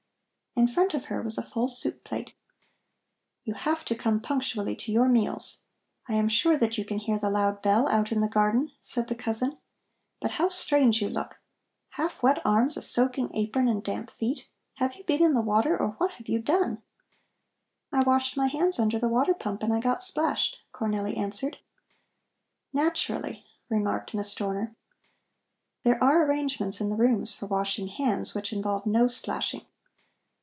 In 0.53 0.67
front 0.67 0.93
of 0.93 1.05
her 1.05 1.21
was 1.21 1.37
a 1.37 1.43
full 1.45 1.69
soup 1.69 2.03
plate. 2.03 2.33
"You 3.45 3.53
have 3.53 3.85
to 3.85 3.95
come 3.95 4.19
punctually 4.19 4.75
to 4.75 4.91
your 4.91 5.07
meals. 5.07 5.59
I 6.09 6.15
am 6.15 6.27
sure 6.27 6.57
that 6.57 6.77
you 6.77 6.83
can 6.83 6.97
hear 6.97 7.17
the 7.17 7.29
loud 7.29 7.61
bell 7.61 7.87
out 7.87 8.11
in 8.11 8.19
the 8.19 8.27
garden," 8.27 8.73
said 8.81 9.07
the 9.07 9.15
cousin. 9.15 9.57
"But 10.19 10.31
how 10.31 10.49
strange 10.49 11.01
you 11.01 11.07
look! 11.09 11.39
Half 11.91 12.21
wet 12.21 12.41
arms, 12.43 12.75
a 12.75 12.81
soaking 12.81 13.33
apron 13.33 13.69
and 13.69 13.81
damp 13.81 14.11
feet. 14.11 14.49
Have 14.73 14.95
you 14.95 15.05
been 15.05 15.23
in 15.23 15.35
the 15.35 15.39
water, 15.41 15.79
or 15.79 15.91
what 15.91 16.11
have 16.15 16.27
you 16.27 16.41
done?" 16.41 16.81
"I 17.93 18.03
washed 18.03 18.35
my 18.35 18.47
hands 18.47 18.77
under 18.77 18.99
the 18.99 19.07
water 19.07 19.33
pump 19.33 19.63
and 19.63 19.73
I 19.73 19.79
got 19.79 20.03
splashed," 20.03 20.57
Cornelli 20.73 21.15
answered. 21.17 21.59
"Naturally," 22.73 23.45
remarked 23.69 24.13
Miss 24.13 24.35
Dorner. 24.35 24.75
"There 25.83 26.03
are 26.03 26.25
arrangements 26.25 26.81
in 26.81 26.89
the 26.89 26.97
rooms 26.97 27.33
for 27.33 27.45
washing 27.45 27.87
hands, 27.87 28.35
which 28.35 28.51
involve 28.51 28.85
no 28.85 29.07
splashing. 29.07 29.63